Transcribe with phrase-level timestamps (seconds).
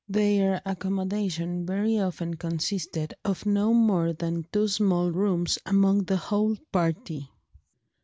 [0.09, 6.57] Their accommodation very often consisted of no more than two small rooms among the whole
[6.71, 7.29] party.